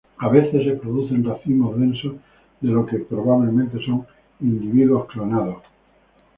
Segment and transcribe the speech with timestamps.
[0.17, 2.13] A veces se producen racimos densos
[2.59, 4.07] de lo que probablemente son
[4.39, 5.61] individuos clonados.